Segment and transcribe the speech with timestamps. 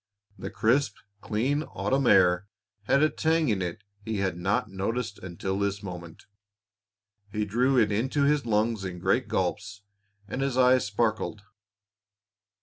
[0.35, 2.47] The crisp, clean autumn air
[2.85, 6.25] had a tang in it he had not noticed until this moment.
[7.31, 9.83] He drew it into his lungs in great gulps,
[10.27, 11.43] and his eyes sparkled.